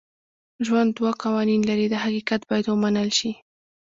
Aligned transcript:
ژوند 0.65 0.89
دوه 0.97 1.11
قوانین 1.23 1.61
لري 1.69 1.87
دا 1.93 1.97
حقیقت 2.05 2.41
باید 2.49 2.65
ومنل 2.67 3.09
شي. 3.17 3.31